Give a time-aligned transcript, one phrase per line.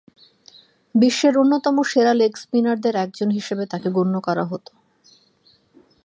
[0.95, 4.71] বিশ্বের অন্যতম সেরা লেগ স্পিনারদের একজন হিসেবে তাকে গণ্য করা হতো।